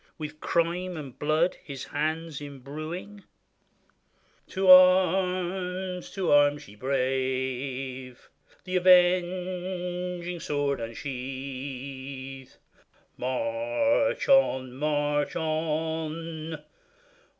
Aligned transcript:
With 0.17 0.39
crime 0.39 0.97
and 0.97 1.19
blood 1.19 1.57
his 1.63 1.83
hands 1.83 2.41
imbruing. 2.41 3.23
To 4.47 4.67
arms! 4.67 6.09
to 6.15 6.31
arms! 6.31 6.67
ye 6.67 6.73
brave! 6.75 8.27
The 8.63 8.77
avenging 8.77 10.39
sword 10.39 10.79
unsheathe; 10.81 12.49
March 13.19 14.27
on! 14.27 14.73
march 14.73 15.35
on 15.35 16.63